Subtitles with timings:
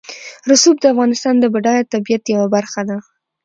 [0.49, 2.97] رسوب د افغانستان د بډایه طبیعت یوه برخه ده.